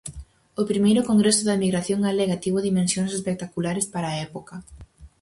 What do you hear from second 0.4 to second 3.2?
O Primeiro Congreso da Emigración Galega tivo dimensións